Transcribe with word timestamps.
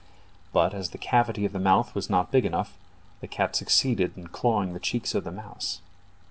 But 0.51 0.73
as 0.73 0.89
the 0.89 0.97
cavity 0.97 1.45
of 1.45 1.53
the 1.53 1.59
mouth 1.59 1.93
was 1.93 2.09
not 2.09 2.31
big 2.31 2.43
enough, 2.43 2.75
the 3.19 3.27
cat 3.27 3.55
succeeded 3.55 4.17
in 4.17 4.29
clawing 4.29 4.73
the 4.73 4.79
cheeks 4.79 5.13
of 5.13 5.25
the 5.25 5.31
mouse. 5.31 5.79